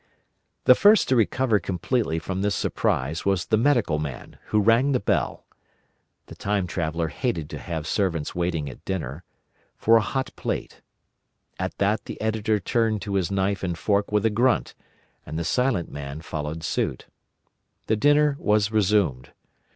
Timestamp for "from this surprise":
2.17-3.23